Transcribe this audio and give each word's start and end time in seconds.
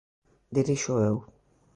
Dirixo 0.55 0.93
eu. 1.07 1.15